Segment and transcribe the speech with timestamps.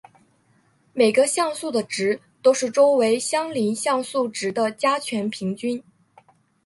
[0.93, 5.83] 每个像素的值都是周围相邻像素值的加权平均。